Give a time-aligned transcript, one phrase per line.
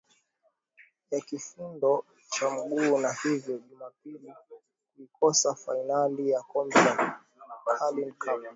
[1.11, 4.33] ya kifundo cha mguu na hivyo jumapili
[4.97, 7.19] kuikosa fainali ya kombe la
[7.65, 8.43] carlin cup